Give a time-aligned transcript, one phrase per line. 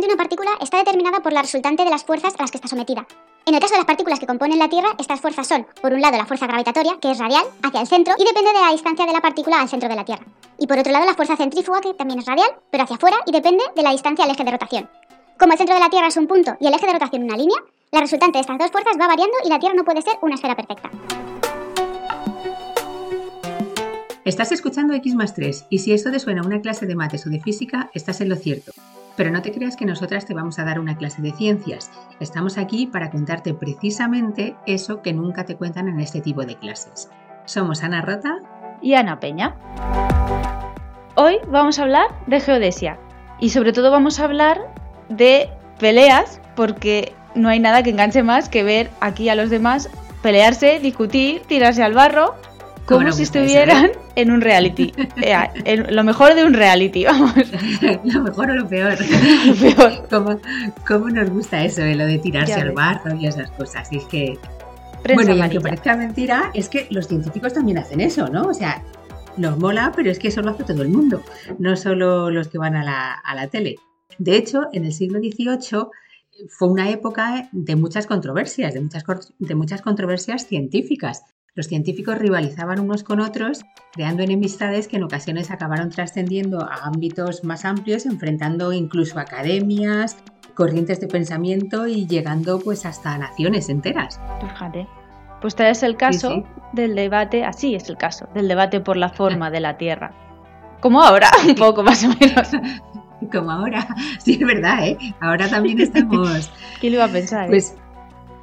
[0.00, 2.68] de una partícula está determinada por la resultante de las fuerzas a las que está
[2.68, 3.06] sometida.
[3.44, 6.00] En el caso de las partículas que componen la Tierra, estas fuerzas son, por un
[6.00, 9.04] lado, la fuerza gravitatoria, que es radial, hacia el centro, y depende de la distancia
[9.04, 10.24] de la partícula al centro de la Tierra.
[10.58, 13.32] Y por otro lado, la fuerza centrífuga, que también es radial, pero hacia afuera y
[13.32, 14.88] depende de la distancia al eje de rotación.
[15.38, 17.36] Como el centro de la Tierra es un punto y el eje de rotación una
[17.36, 17.58] línea,
[17.90, 20.36] la resultante de estas dos fuerzas va variando y la Tierra no puede ser una
[20.36, 20.90] esfera perfecta.
[24.24, 27.26] Estás escuchando X más 3 y si esto te suena a una clase de mates
[27.26, 28.72] o de física, estás en lo cierto.
[29.16, 31.90] Pero no te creas que nosotras te vamos a dar una clase de ciencias.
[32.20, 37.10] Estamos aquí para contarte precisamente eso que nunca te cuentan en este tipo de clases.
[37.44, 38.38] Somos Ana Rota
[38.80, 39.56] y Ana Peña.
[41.14, 42.98] Hoy vamos a hablar de geodesia
[43.38, 44.60] y sobre todo vamos a hablar
[45.08, 49.90] de peleas porque no hay nada que enganche más que ver aquí a los demás
[50.22, 52.34] pelearse, discutir, tirarse al barro
[52.86, 54.92] como si estuvieran en un reality.
[55.64, 57.34] Eh, lo mejor de un reality, vamos.
[58.04, 58.96] lo mejor o lo peor.
[59.46, 60.42] lo peor.
[60.86, 63.92] ¿Cómo, nos gusta eso, lo de tirarse al barro y esas cosas?
[63.92, 64.38] Y es que.
[65.14, 68.42] bueno, y aunque parezca mentira, es que los científicos también hacen eso, ¿no?
[68.42, 68.82] O sea,
[69.36, 71.22] nos mola, pero es que eso lo hace todo el mundo,
[71.58, 73.76] no solo los que van a la, a la tele.
[74.18, 75.86] De hecho, en el siglo XVIII
[76.48, 79.04] fue una época de muchas controversias, de muchas,
[79.38, 81.22] de muchas controversias científicas.
[81.54, 83.60] Los científicos rivalizaban unos con otros,
[83.92, 90.16] creando enemistades que en ocasiones acabaron trascendiendo a ámbitos más amplios, enfrentando incluso academias,
[90.54, 94.18] corrientes de pensamiento y llegando pues hasta naciones enteras.
[94.40, 94.88] Fíjate.
[95.42, 96.42] Pues este es el caso
[96.72, 100.14] del debate, así es el caso, del debate por la forma de la Tierra.
[100.80, 102.48] Como ahora, un poco más o menos.
[103.30, 103.86] Como ahora,
[104.18, 104.98] sí es verdad, ¿eh?
[105.20, 106.50] Ahora también estamos...
[106.80, 107.44] ¿Quién lo iba a pensar?
[107.44, 107.50] Eh?
[107.50, 107.76] Pues,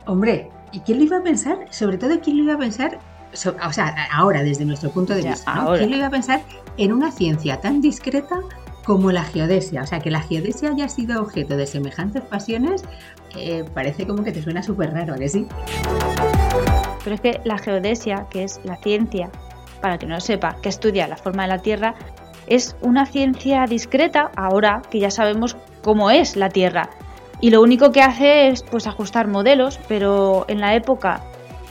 [0.05, 1.57] hombre, ¿Y quién lo iba a pensar?
[1.71, 2.99] Sobre todo, ¿quién lo iba a pensar?
[3.31, 6.41] o sea, ahora, desde nuestro punto de vista, ¿quién lo iba a pensar
[6.77, 8.39] en una ciencia tan discreta
[8.85, 9.83] como la geodesia?
[9.83, 12.83] O sea, que la geodesia haya sido objeto de semejantes pasiones,
[13.35, 15.47] eh, parece como que te suena súper raro, ¿a que sí?
[17.03, 19.29] Pero es que la geodesia, que es la ciencia,
[19.79, 21.93] para que no lo sepa, que estudia la forma de la Tierra,
[22.47, 26.89] es una ciencia discreta ahora que ya sabemos cómo es la Tierra
[27.41, 31.23] y lo único que hace es pues ajustar modelos, pero en la época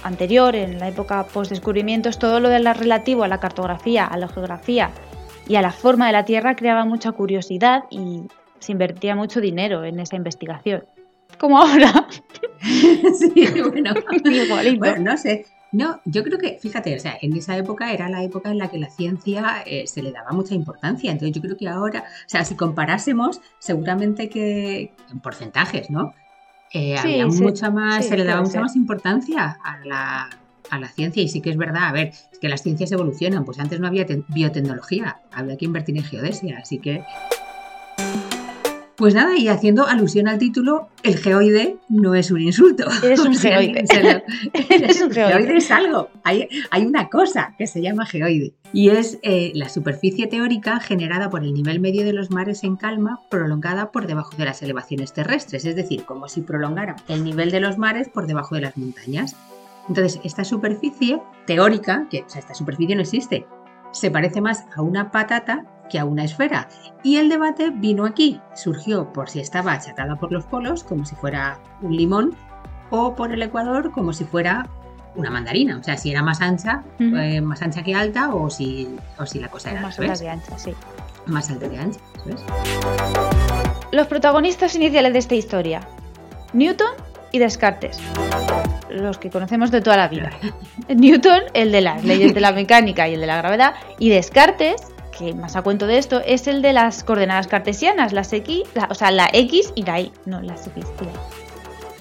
[0.02, 4.28] anterior, en la época post-descubrimientos, todo lo de la relativo a la cartografía, a la
[4.28, 4.90] geografía
[5.46, 8.22] y a la forma de la Tierra creaba mucha curiosidad y
[8.58, 10.84] se invertía mucho dinero en esa investigación.
[11.38, 12.06] Como ahora.
[12.62, 13.94] sí, bueno,
[14.78, 15.46] bueno, no sé.
[15.70, 18.68] No, yo creo que, fíjate, o sea, en esa época era la época en la
[18.68, 21.10] que la ciencia eh, se le daba mucha importancia.
[21.10, 26.14] Entonces yo creo que ahora, o sea, si comparásemos, seguramente que en porcentajes, ¿no?
[26.72, 30.30] Eh, había mucha más, se le daba mucha más importancia a la,
[30.70, 33.44] a la ciencia y sí que es verdad, a ver, es que las ciencias evolucionan,
[33.44, 37.04] pues antes no había biotecnología, había que invertir en geodesia, así que
[38.98, 42.84] pues nada, y haciendo alusión al título, el geoide no es un insulto.
[43.04, 43.84] Es un geoide.
[44.52, 45.56] es un geoide.
[45.56, 46.10] es algo.
[46.24, 46.48] Hay,
[46.84, 48.54] una cosa que se llama geoide.
[48.72, 52.74] Y es eh, la superficie teórica generada por el nivel medio de los mares en
[52.74, 55.64] calma, prolongada por debajo de las elevaciones terrestres.
[55.64, 59.36] Es decir, como si prolongara el nivel de los mares por debajo de las montañas.
[59.88, 63.46] Entonces, esta superficie teórica, que o sea, esta superficie no existe,
[63.92, 66.68] se parece más a una patata que a una esfera.
[67.02, 71.14] Y el debate vino aquí, surgió por si estaba achatada por los polos, como si
[71.16, 72.36] fuera un limón,
[72.90, 74.68] o por el ecuador, como si fuera
[75.14, 75.78] una mandarina.
[75.78, 78.88] O sea, si era más ancha, eh, más ancha que alta, o si,
[79.18, 80.74] o si la cosa era más alta que ancha, sí.
[81.26, 82.44] Más alta que ancha, ¿sabes?
[83.90, 85.80] Los protagonistas iniciales de esta historia:
[86.52, 86.92] Newton
[87.32, 87.98] y Descartes.
[88.90, 90.30] Los que conocemos de toda la vida.
[90.88, 94.87] Newton, el de las leyes de la mecánica y el de la gravedad, y Descartes,
[95.18, 98.94] que más a cuento de esto, es el de las coordenadas cartesianas, las X, o
[98.94, 101.48] sea, la X y la Y, no las X y la Y.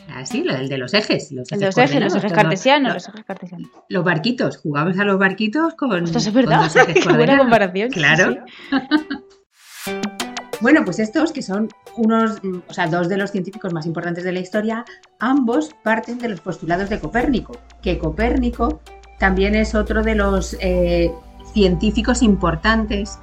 [0.10, 1.32] Ah, sí, lo del de los ejes.
[1.32, 3.70] Los ejes, los ejes, los ejes cartesianos, los, ejes cartesianos.
[3.90, 6.04] Los barquitos, jugamos a los barquitos con.
[6.04, 7.90] Esto es verdad, qué buena comparación.
[7.92, 8.36] Claro.
[10.62, 14.32] bueno, pues estos que son unos, o sea, dos de los científicos más importantes de
[14.32, 14.86] la historia,
[15.20, 18.82] ambos parten de los postulados de Copérnico, que Copérnico
[19.20, 21.12] también es otro de los eh,
[21.58, 23.18] científicos importantes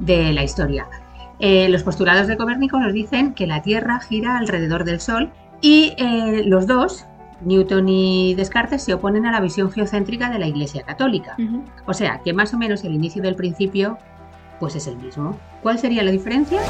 [0.00, 0.88] de la historia.
[1.38, 5.30] Eh, los postulados de Copérnico nos dicen que la Tierra gira alrededor del Sol
[5.60, 7.06] y eh, los dos,
[7.42, 11.36] Newton y Descartes, se oponen a la visión geocéntrica de la Iglesia Católica.
[11.86, 13.98] O sea, que más o menos el inicio del principio
[14.58, 15.38] pues es el mismo.
[15.62, 16.60] ¿Cuál sería la diferencia?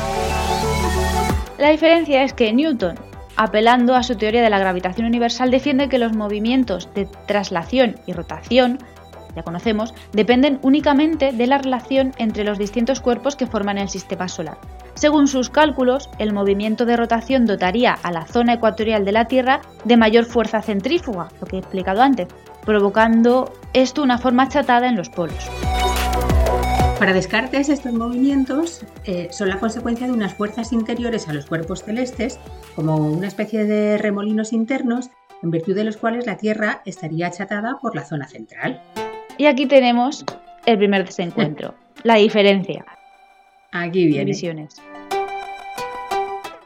[1.59, 2.97] La diferencia es que Newton,
[3.37, 8.13] apelando a su teoría de la gravitación universal, defiende que los movimientos de traslación y
[8.13, 8.79] rotación
[9.35, 14.29] ya conocemos, dependen únicamente de la relación entre los distintos cuerpos que forman el sistema
[14.29, 14.59] solar.
[14.95, 19.61] Según sus cálculos, el movimiento de rotación dotaría a la zona ecuatorial de la Tierra
[19.85, 22.29] de mayor fuerza centrífuga, lo que he explicado antes,
[22.65, 25.49] provocando esto una forma achatada en los polos.
[26.99, 31.83] Para Descartes, estos movimientos eh, son la consecuencia de unas fuerzas interiores a los cuerpos
[31.83, 32.39] celestes,
[32.75, 35.09] como una especie de remolinos internos,
[35.43, 38.83] en virtud de los cuales la Tierra estaría achatada por la zona central.
[39.41, 40.23] Y aquí tenemos
[40.67, 42.85] el primer desencuentro, la diferencia.
[43.73, 44.27] Aquí viene.
[44.27, 44.83] Visiones.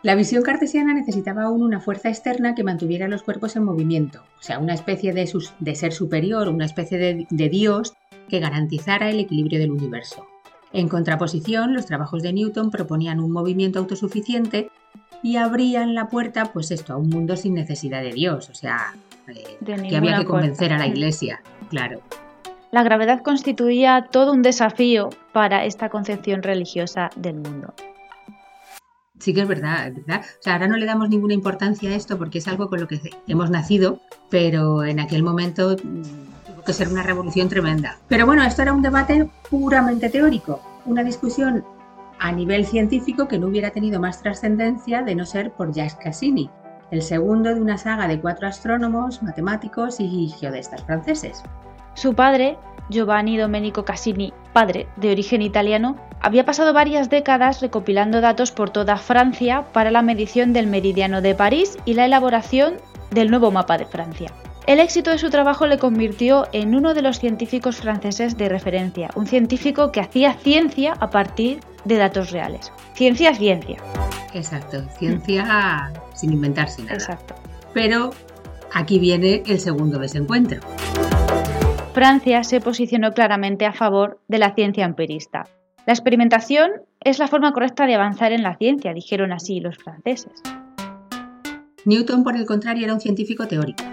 [0.02, 4.42] La visión cartesiana necesitaba aún una fuerza externa que mantuviera los cuerpos en movimiento, o
[4.42, 5.30] sea, una especie de,
[5.60, 7.94] de ser superior, una especie de, de Dios
[8.28, 10.26] que garantizara el equilibrio del universo.
[10.72, 14.68] En contraposición, los trabajos de Newton proponían un movimiento autosuficiente
[15.22, 18.96] y abrían la puerta, pues esto, a un mundo sin necesidad de Dios, o sea,
[19.28, 21.40] eh, que había que convencer a la Iglesia,
[21.70, 22.02] claro.
[22.74, 27.72] La gravedad constituía todo un desafío para esta concepción religiosa del mundo.
[29.20, 30.22] Sí que es verdad, ¿verdad?
[30.40, 32.88] O sea, ahora no le damos ninguna importancia a esto porque es algo con lo
[32.88, 32.98] que
[33.28, 35.76] hemos nacido, pero en aquel momento
[36.66, 37.96] que ser una revolución tremenda.
[38.08, 41.64] Pero bueno, esto era un debate puramente teórico, una discusión
[42.18, 46.50] a nivel científico que no hubiera tenido más trascendencia de no ser por Jacques Cassini,
[46.90, 51.44] el segundo de una saga de cuatro astrónomos, matemáticos y geodestas franceses.
[51.94, 52.58] Su padre,
[52.90, 58.96] Giovanni Domenico Cassini, padre de origen italiano, había pasado varias décadas recopilando datos por toda
[58.96, 62.74] Francia para la medición del meridiano de París y la elaboración
[63.10, 64.32] del nuevo mapa de Francia.
[64.66, 69.10] El éxito de su trabajo le convirtió en uno de los científicos franceses de referencia,
[69.14, 72.72] un científico que hacía ciencia a partir de datos reales.
[72.94, 73.76] Ciencia, ciencia.
[74.32, 76.94] Exacto, ciencia sin inventarse nada.
[76.94, 77.34] Exacto.
[77.74, 78.10] Pero
[78.72, 80.60] aquí viene el segundo desencuentro.
[81.94, 85.46] Francia se posicionó claramente a favor de la ciencia empirista.
[85.86, 90.42] La experimentación es la forma correcta de avanzar en la ciencia, dijeron así los franceses.
[91.84, 93.84] Newton, por el contrario, era un científico teórico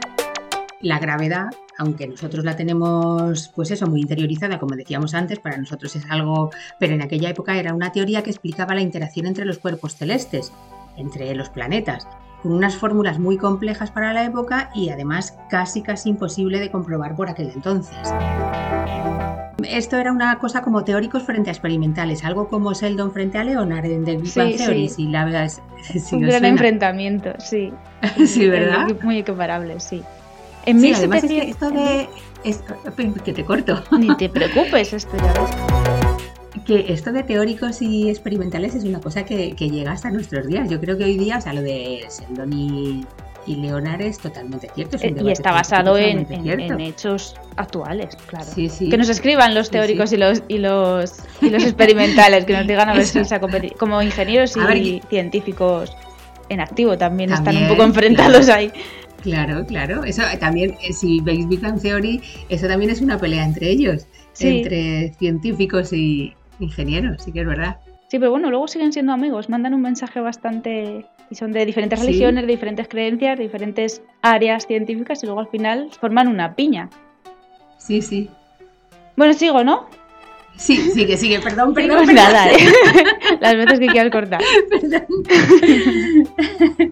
[0.82, 5.96] la gravedad, aunque nosotros la tenemos, pues eso, muy interiorizada, como decíamos antes, para nosotros
[5.96, 9.60] es algo, pero en aquella época era una teoría que explicaba la interacción entre los
[9.60, 10.52] cuerpos celestes,
[10.98, 12.08] entre los planetas,
[12.42, 17.16] con unas fórmulas muy complejas para la época y además casi casi imposible de comprobar
[17.16, 17.98] por aquel entonces.
[19.68, 23.86] Esto era una cosa como teóricos frente a experimentales, algo como Sheldon frente a Leonard
[23.86, 25.26] en The Big Bang Theory, si la
[26.12, 27.72] Un gran enfrentamiento, sí.
[28.26, 28.88] sí, ¿verdad?
[29.04, 30.02] Muy equiparable, sí.
[30.66, 32.10] En sí, además es que esto de...
[33.24, 33.84] que te corto.
[33.98, 36.01] Ni te preocupes, esto ya ves.
[36.66, 40.70] Que esto de teóricos y experimentales es una cosa que, llega hasta nuestros días.
[40.70, 43.06] Yo creo que hoy día, o sea, lo de Sheldon y,
[43.48, 44.98] Leonard es totalmente cierto.
[45.02, 46.28] Eh, y está basado en,
[46.80, 48.46] hechos actuales, claro.
[48.46, 48.90] Sí, sí.
[48.90, 52.90] Que nos escriban los teóricos y los y los y los experimentales, que nos digan
[52.90, 53.42] a ver si se ha
[53.78, 55.92] Como ingenieros y científicos
[56.50, 58.72] en activo también, están un poco enfrentados ahí.
[59.22, 60.04] Claro, claro.
[60.04, 64.08] Eso también, eh, si veis Big Bang Theory, eso también es una pelea entre ellos,
[64.40, 67.78] entre científicos y ingenieros, sí que es verdad.
[68.08, 71.06] Sí, pero bueno, luego siguen siendo amigos, mandan un mensaje bastante...
[71.30, 75.48] y son de diferentes religiones, de diferentes creencias, de diferentes áreas científicas y luego al
[75.48, 76.90] final forman una piña.
[77.78, 78.30] Sí, sí.
[79.16, 79.88] Bueno, sigo, ¿no?
[80.58, 82.00] Sí, sigue, sigue, perdón, perdón.
[82.00, 82.16] perdón.
[82.16, 82.58] Nada, ¿eh?
[83.40, 84.42] Las veces que quieras cortar.
[84.70, 85.06] Perdón.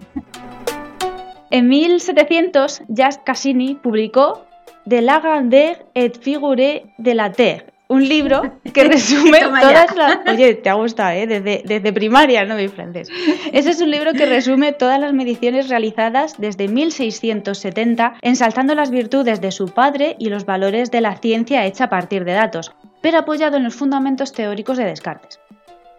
[1.52, 4.46] En 1700, Jacques Cassini publicó
[4.84, 10.18] De la grandeur et figure de la Terre, un libro que resume todas las...
[10.32, 11.26] Oye, te ha gustado, ¿eh?
[11.26, 13.08] Desde, desde primaria, no mi francés.
[13.52, 19.40] Ese es un libro que resume todas las mediciones realizadas desde 1670, ensalzando las virtudes
[19.40, 23.18] de su padre y los valores de la ciencia hecha a partir de datos, pero
[23.18, 25.40] apoyado en los fundamentos teóricos de Descartes.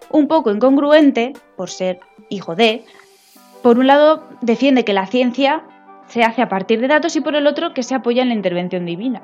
[0.09, 2.85] Un poco incongruente, por ser hijo de,
[3.61, 5.63] por un lado, defiende que la ciencia
[6.07, 8.35] se hace a partir de datos y por el otro que se apoya en la
[8.35, 9.21] intervención divina.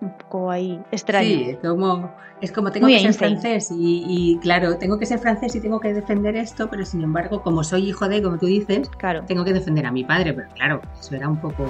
[0.00, 1.28] Un poco ahí extraño.
[1.28, 2.10] Sí, es como,
[2.42, 5.94] es como tengo que ser francés y, claro, tengo que ser francés y tengo que
[5.94, 9.24] defender esto, pero sin embargo, como soy hijo de, como tú dices, claro.
[9.26, 11.66] tengo que defender a mi padre, pero claro, eso era un poco...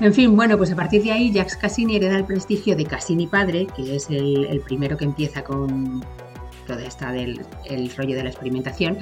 [0.00, 3.26] En fin, bueno, pues a partir de ahí Jacques Cassini hereda el prestigio de Cassini
[3.26, 6.04] padre, que es el, primero que empieza con
[6.66, 8.98] toda esta del el rollo de la experimentación,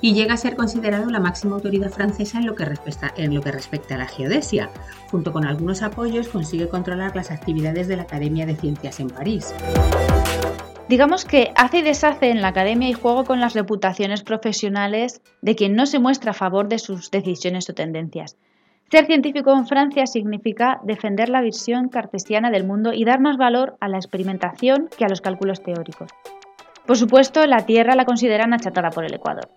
[0.00, 4.06] y llega a ser considerado la máxima autoridad francesa en lo, que respecta, a la
[4.06, 4.70] geodesia.
[5.10, 9.54] Junto con algunos apoyos consigue controlar las actividades de la Academia de Ciencias en París.
[10.88, 15.54] Digamos que hace y deshace en la academia y juego con las reputaciones profesionales de
[15.54, 18.36] quien no se muestra a favor de sus decisiones o tendencias.
[18.90, 23.76] Ser científico en Francia significa defender la visión cartesiana del mundo y dar más valor
[23.80, 26.08] a la experimentación que a los cálculos teóricos.
[26.86, 29.50] Por supuesto, la Tierra la consideran achatada por el Ecuador,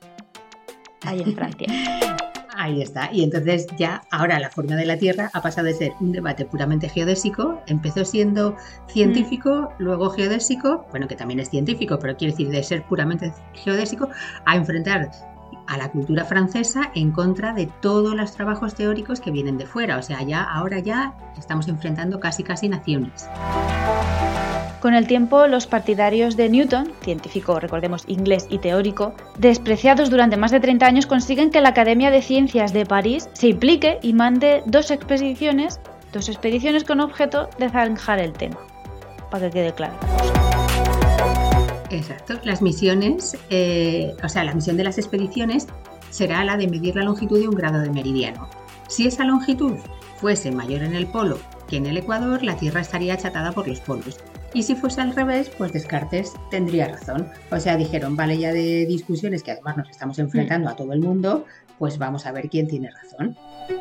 [1.06, 1.68] ahí en Francia.
[2.56, 3.10] Ahí está.
[3.12, 6.46] Y entonces ya ahora la forma de la Tierra ha pasado de ser un debate
[6.46, 8.56] puramente geodésico, empezó siendo
[8.88, 14.10] científico, luego geodésico, bueno, que también es científico, pero quiere decir de ser puramente geodésico,
[14.46, 15.10] a enfrentar
[15.68, 19.98] a la cultura francesa en contra de todos los trabajos teóricos que vienen de fuera.
[19.98, 23.28] O sea, ya ahora ya estamos enfrentando casi casi naciones.
[24.82, 30.50] Con el tiempo, los partidarios de Newton, científico, recordemos, inglés y teórico, despreciados durante más
[30.50, 34.64] de 30 años, consiguen que la Academia de Ciencias de París se implique y mande
[34.66, 35.80] dos expediciones,
[36.12, 38.58] dos expediciones con objeto de zanjar el tema,
[39.30, 39.94] para que quede claro.
[41.92, 45.68] Exacto, las misiones, eh, o sea, la misión de las expediciones
[46.10, 48.50] será la de medir la longitud de un grado de meridiano.
[48.88, 49.74] Si esa longitud
[50.18, 53.80] fuese mayor en el polo que en el Ecuador, la Tierra estaría achatada por los
[53.80, 54.18] polos.
[54.54, 57.28] Y si fuese al revés, pues Descartes tendría razón.
[57.52, 61.00] O sea, dijeron, vale, ya de discusiones que además nos estamos enfrentando a todo el
[61.00, 61.46] mundo,
[61.80, 63.38] pues vamos a ver quién tiene razón.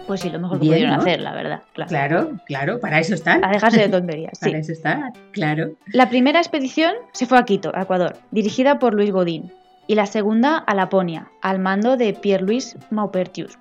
[0.07, 1.63] Pues sí, lo mejor que pudieron hacer, la verdad.
[1.75, 2.39] Claro.
[2.47, 3.45] claro, para eso están.
[3.45, 4.39] A dejarse de tonterías.
[4.41, 5.73] para eso está, claro.
[5.87, 9.53] La primera expedición se fue a Quito, Ecuador, dirigida por Luis Godín.
[9.89, 13.59] Y la segunda a Laponia, al mando de Pierre-Louis Maupertius.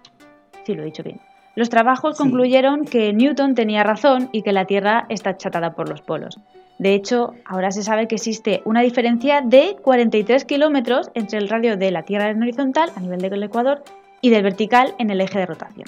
[0.63, 1.19] Sí, lo he dicho bien.
[1.55, 6.01] Los trabajos concluyeron que Newton tenía razón y que la Tierra está achatada por los
[6.01, 6.39] polos.
[6.79, 11.75] De hecho, ahora se sabe que existe una diferencia de 43 kilómetros entre el radio
[11.75, 13.83] de la Tierra en horizontal, a nivel del Ecuador,
[14.21, 15.87] y del vertical en el eje de rotación.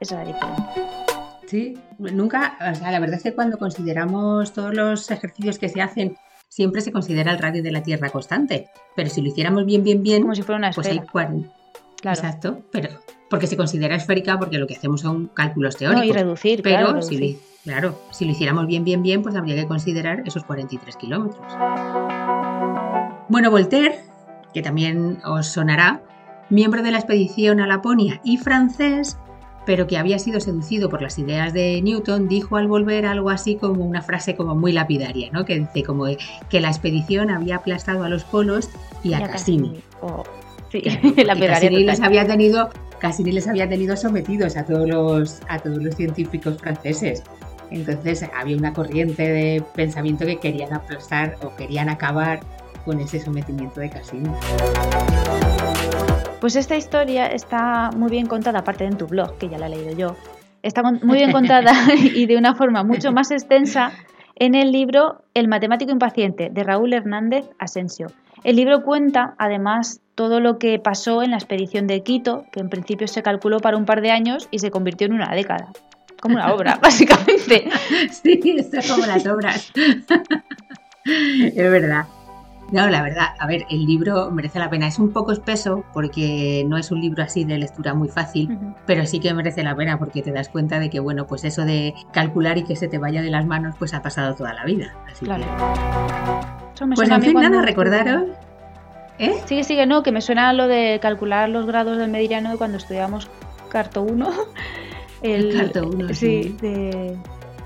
[0.00, 0.84] Esa es la diferencia.
[1.46, 5.80] Sí, nunca, o sea, la verdad es que cuando consideramos todos los ejercicios que se
[5.80, 6.16] hacen,
[6.48, 8.70] siempre se considera el radio de la Tierra constante.
[8.96, 11.48] Pero si lo hiciéramos bien, bien, bien, como si fuera una pues hay 40.
[12.00, 12.18] Claro.
[12.18, 12.88] Exacto, pero
[13.34, 16.06] porque se considera esférica porque lo que hacemos son cálculos teóricos.
[16.06, 19.66] y reducir, pero claro, si, claro, si lo hiciéramos bien, bien, bien, pues habría que
[19.66, 21.52] considerar esos 43 kilómetros.
[23.28, 23.98] Bueno, Voltaire,
[24.52, 26.00] que también os sonará,
[26.48, 29.18] miembro de la expedición a Laponia y francés,
[29.66, 33.56] pero que había sido seducido por las ideas de Newton, dijo al volver algo así
[33.56, 35.44] como una frase como muy lapidaria, ¿no?
[35.44, 36.06] Que dice como
[36.48, 38.70] que la expedición había aplastado a los polos
[39.02, 39.80] y a, Cassini.
[40.02, 40.22] Oh,
[40.70, 40.84] sí,
[41.16, 42.70] la Cassini les había tenido
[43.04, 47.22] casi ni les había tenido sometidos a todos los, a todos los científicos franceses.
[47.70, 52.40] Entonces había una corriente de pensamiento que querían aplastar o querían acabar
[52.86, 54.30] con ese sometimiento de Cassini.
[56.40, 59.68] Pues esta historia está muy bien contada, aparte en tu blog, que ya la he
[59.76, 60.16] leído yo.
[60.62, 63.92] Está muy bien contada y de una forma mucho más extensa
[64.36, 68.08] en el libro El matemático impaciente de Raúl Hernández Asensio.
[68.42, 72.68] El libro cuenta, además, todo lo que pasó en la expedición de Quito, que en
[72.68, 75.72] principio se calculó para un par de años y se convirtió en una década.
[76.20, 77.68] Como una obra, básicamente.
[78.10, 79.72] Sí, esto es como las obras.
[81.04, 82.04] es verdad.
[82.74, 84.88] No, la verdad, a ver, el libro merece la pena.
[84.88, 89.06] Es un poco espeso porque no es un libro así de lectura muy fácil, pero
[89.06, 91.94] sí que merece la pena porque te das cuenta de que, bueno, pues eso de
[92.12, 94.92] calcular y que se te vaya de las manos, pues ha pasado toda la vida.
[95.08, 95.44] Así claro.
[96.96, 98.24] Pues en fin, nada, recordaros
[99.20, 99.36] ¿Eh?
[99.44, 102.78] Sigue, sigue, no, que me suena lo de calcular los grados del meridiano de cuando
[102.78, 103.30] estudiamos
[103.68, 104.30] Carto 1.
[105.22, 106.56] El, Carto 1, sí.
[106.60, 107.16] De,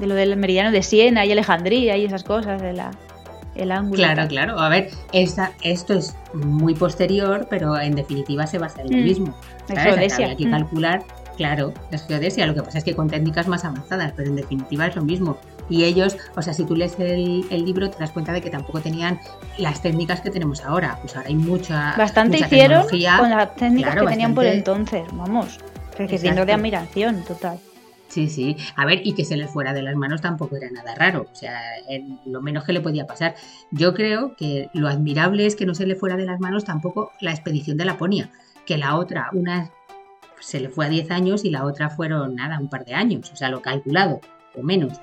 [0.01, 2.91] lo del meridiano de Siena y Alejandría y esas cosas, de la,
[3.59, 3.97] el ángulo.
[3.97, 4.59] Claro, claro.
[4.59, 9.05] A ver, esta, esto es muy posterior, pero en definitiva se basa en lo mm.
[9.05, 9.35] mismo.
[9.67, 10.19] ¿sabes?
[10.19, 10.51] Hay que mm.
[10.51, 11.05] calcular,
[11.37, 12.47] claro, es geodesia.
[12.47, 15.39] Lo que pasa es que con técnicas más avanzadas, pero en definitiva es lo mismo.
[15.69, 18.81] Y ellos, o sea, si tú lees el, libro, te das cuenta de que tampoco
[18.81, 19.21] tenían
[19.59, 20.99] las técnicas que tenemos ahora.
[21.03, 21.95] Pues ahora hay mucha.
[21.97, 25.59] Bastante hicieron con las técnicas que tenían por entonces, vamos.
[25.97, 27.59] Creciendo de admiración, total.
[28.09, 28.57] Sí, sí.
[28.75, 31.27] A ver, y que se les fuera de las manos tampoco era nada raro.
[31.31, 31.61] O sea,
[32.25, 33.35] lo menos que le podía pasar.
[33.71, 37.13] Yo creo que lo admirable es que no se le fuera de las manos tampoco
[37.21, 38.31] la expedición de Laponia.
[38.67, 39.71] Que la otra, una
[40.41, 43.31] se le fue a 10 años y la otra fueron nada, un par de años.
[43.33, 44.21] O sea, lo calculado,
[44.57, 45.01] o menos.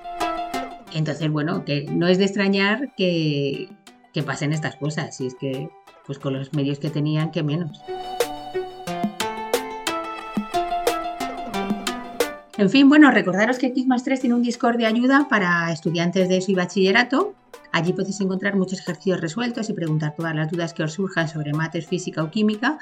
[0.92, 3.68] Entonces, bueno, que no es de extrañar que,
[4.24, 5.68] pasen estas cosas, y es que,
[6.06, 7.82] pues con los medios que tenían, que menos.
[12.58, 16.28] En fin, bueno, recordaros que X más 3 tiene un Discord de ayuda para estudiantes
[16.30, 17.34] de su y bachillerato.
[17.70, 21.52] Allí podéis encontrar muchos ejercicios resueltos y preguntar todas las dudas que os surjan sobre
[21.52, 22.78] mates, física o química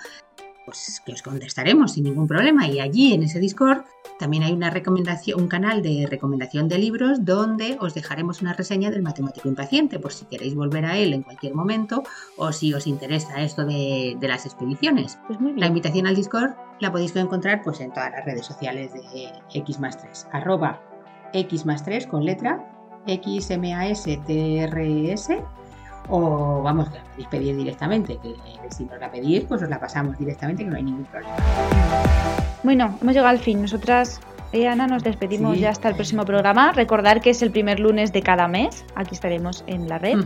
[0.64, 2.66] pues que os contestaremos sin ningún problema.
[2.68, 3.82] Y allí en ese Discord
[4.18, 8.90] también hay una recomendación, un canal de recomendación de libros donde os dejaremos una reseña
[8.90, 12.02] del matemático impaciente, por si queréis volver a él en cualquier momento
[12.36, 15.18] o si os interesa esto de, las expediciones.
[15.26, 19.32] Pues la invitación al Discord la podéis encontrar pues en todas las redes sociales de
[19.52, 20.80] X 3, arroba
[21.32, 22.70] X 3 con letra
[23.06, 25.42] X M A S T R e S
[26.08, 28.34] o vamos, que la directamente, que
[28.70, 31.34] si nos la pedís, pues os la pasamos directamente, que no hay ningún problema.
[32.62, 33.62] Bueno, hemos llegado al fin.
[33.62, 34.20] Nosotras
[34.54, 36.72] y Ana, nos despedimos ya hasta el próximo programa.
[36.72, 38.84] Recordar que es el primer lunes de cada mes.
[38.94, 40.18] Aquí estaremos en la red.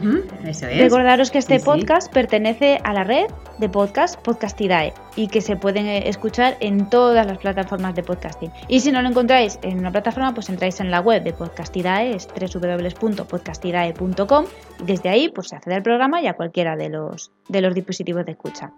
[0.79, 3.27] Recordaros que este podcast pertenece a la red
[3.59, 8.53] de podcast Podcastidae y que se pueden eh, escuchar en todas las plataformas de podcasting.
[8.69, 12.15] Y si no lo encontráis en una plataforma, pues entráis en la web de Podcastidae,
[12.15, 14.45] es www.podcastidae.com.
[14.85, 18.27] Desde ahí, pues se accede al programa y a cualquiera de los, de los dispositivos
[18.27, 18.73] de escucha.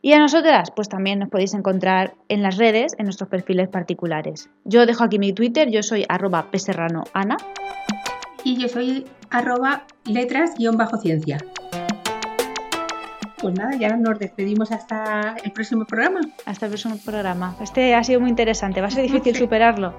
[0.00, 4.48] Y a nosotras, pues también nos podéis encontrar en las redes, en nuestros perfiles particulares.
[4.64, 7.36] Yo dejo aquí mi Twitter, yo soy arroba peserranoana.
[8.44, 11.38] Y yo soy arroba letras-ciencia.
[13.40, 16.20] Pues nada, ya nos despedimos hasta el próximo programa.
[16.46, 17.56] Hasta el próximo programa.
[17.60, 19.94] Este ha sido muy interesante, va a ser difícil superarlo.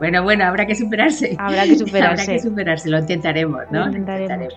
[0.00, 1.36] Bueno, bueno, habrá que superarse.
[1.38, 2.22] Habrá que superarse.
[2.22, 3.86] habrá que superarse, lo intentaremos, ¿no?
[3.86, 4.54] Lo intentaremos.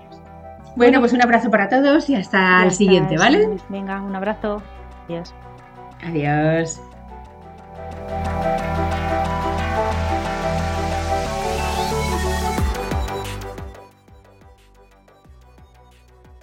[0.77, 3.57] Bueno, pues un abrazo para todos y hasta, el siguiente, ¿vale?
[3.67, 4.61] Venga, un abrazo.
[5.07, 5.33] Adiós.
[6.03, 6.79] Adiós.